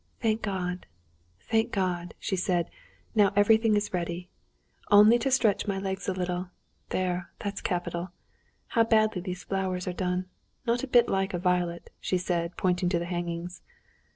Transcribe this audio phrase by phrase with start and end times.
[0.19, 0.87] "Thank God,
[1.41, 2.71] thank God!" she said,
[3.13, 4.29] "now everything is ready.
[4.89, 6.49] Only to stretch my legs a little.
[6.89, 8.09] There, that's capital.
[8.69, 12.97] How badly these flowers are done—not a bit like a violet," she said, pointing to
[12.97, 13.61] the hangings.